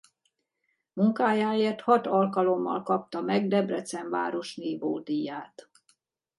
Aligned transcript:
Munkájáért 0.93 1.81
hat 1.81 2.07
alkalommal 2.07 2.83
kapta 2.83 3.21
meg 3.21 3.47
Debrecen 3.47 4.09
város 4.09 4.55
nívódíját. 4.55 5.69